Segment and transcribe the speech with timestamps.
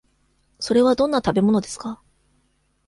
[0.59, 2.01] それはどんな食べ物ですか。